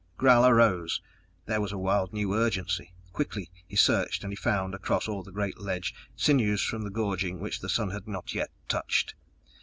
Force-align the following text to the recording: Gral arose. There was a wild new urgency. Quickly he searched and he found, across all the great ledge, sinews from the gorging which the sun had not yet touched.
Gral 0.17 0.47
arose. 0.47 0.99
There 1.45 1.61
was 1.61 1.71
a 1.71 1.77
wild 1.77 2.11
new 2.11 2.33
urgency. 2.33 2.91
Quickly 3.13 3.51
he 3.67 3.75
searched 3.75 4.23
and 4.23 4.31
he 4.33 4.35
found, 4.35 4.73
across 4.73 5.07
all 5.07 5.21
the 5.21 5.31
great 5.31 5.59
ledge, 5.59 5.93
sinews 6.15 6.63
from 6.63 6.81
the 6.81 6.89
gorging 6.89 7.39
which 7.39 7.59
the 7.59 7.69
sun 7.69 7.91
had 7.91 8.07
not 8.07 8.33
yet 8.33 8.49
touched. 8.67 9.13